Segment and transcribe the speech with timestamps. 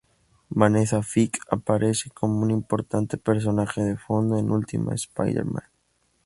[0.49, 5.65] Vanessa Fisk aparece como un importante personaje de fondo en "Ultimate Spider-Man".